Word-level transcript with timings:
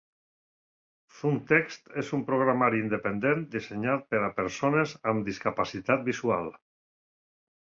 ZoomText 1.17 1.91
és 2.03 2.09
un 2.17 2.23
programari 2.29 2.81
independent 2.85 3.43
dissenyat 3.57 4.09
per 4.15 4.23
a 4.29 4.31
persones 4.41 4.97
amb 5.13 5.29
discapacitat 5.29 6.05
visual. 6.11 6.51